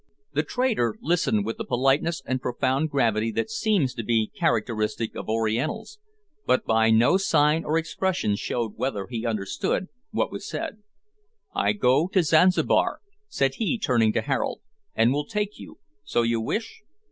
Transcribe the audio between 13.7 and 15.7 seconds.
turning to Harold, "and will take